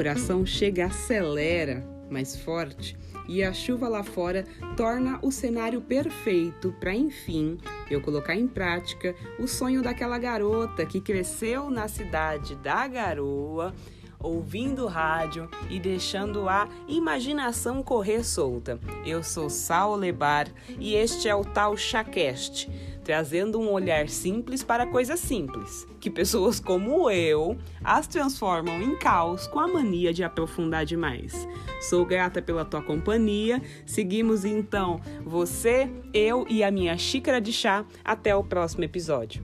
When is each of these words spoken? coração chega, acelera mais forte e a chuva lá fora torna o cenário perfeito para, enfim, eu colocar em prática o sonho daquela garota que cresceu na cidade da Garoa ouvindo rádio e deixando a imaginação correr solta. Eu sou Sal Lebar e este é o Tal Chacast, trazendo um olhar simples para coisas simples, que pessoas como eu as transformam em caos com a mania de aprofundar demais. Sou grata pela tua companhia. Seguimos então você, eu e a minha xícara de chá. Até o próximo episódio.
coração 0.00 0.46
chega, 0.46 0.86
acelera 0.86 1.84
mais 2.08 2.34
forte 2.34 2.96
e 3.28 3.44
a 3.44 3.52
chuva 3.52 3.86
lá 3.86 4.02
fora 4.02 4.46
torna 4.74 5.18
o 5.20 5.30
cenário 5.30 5.78
perfeito 5.82 6.74
para, 6.80 6.94
enfim, 6.94 7.58
eu 7.90 8.00
colocar 8.00 8.34
em 8.34 8.48
prática 8.48 9.14
o 9.38 9.46
sonho 9.46 9.82
daquela 9.82 10.18
garota 10.18 10.86
que 10.86 11.02
cresceu 11.02 11.68
na 11.68 11.86
cidade 11.86 12.54
da 12.56 12.88
Garoa 12.88 13.74
ouvindo 14.20 14.86
rádio 14.86 15.48
e 15.68 15.80
deixando 15.80 16.48
a 16.48 16.68
imaginação 16.86 17.82
correr 17.82 18.24
solta. 18.24 18.78
Eu 19.04 19.22
sou 19.22 19.48
Sal 19.48 19.96
Lebar 19.96 20.48
e 20.78 20.94
este 20.94 21.28
é 21.28 21.34
o 21.34 21.44
Tal 21.44 21.76
Chacast, 21.76 22.70
trazendo 23.02 23.58
um 23.58 23.72
olhar 23.72 24.08
simples 24.08 24.62
para 24.62 24.86
coisas 24.86 25.18
simples, 25.18 25.86
que 25.98 26.10
pessoas 26.10 26.60
como 26.60 27.10
eu 27.10 27.56
as 27.82 28.06
transformam 28.06 28.80
em 28.80 28.96
caos 28.96 29.46
com 29.46 29.58
a 29.58 29.66
mania 29.66 30.12
de 30.12 30.22
aprofundar 30.22 30.84
demais. 30.84 31.48
Sou 31.80 32.04
grata 32.04 32.42
pela 32.42 32.64
tua 32.64 32.82
companhia. 32.82 33.62
Seguimos 33.86 34.44
então 34.44 35.00
você, 35.24 35.90
eu 36.12 36.46
e 36.48 36.62
a 36.62 36.70
minha 36.70 36.96
xícara 36.98 37.40
de 37.40 37.52
chá. 37.52 37.84
Até 38.04 38.36
o 38.36 38.44
próximo 38.44 38.84
episódio. 38.84 39.42